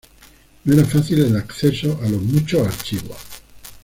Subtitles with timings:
[0.65, 3.17] No era fácil el acceso a los muchos archivos.